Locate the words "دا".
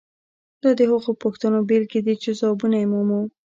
0.61-0.69